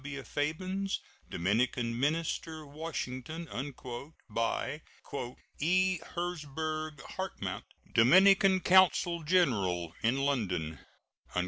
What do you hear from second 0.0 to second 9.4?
W. Fabens, Dominican minister, Washington," by "E. Herzberg Hartmount, Dominican consul